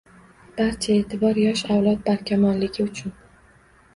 [0.55, 3.15] Barcha e’tibor yosh avlod barkamolligi uchun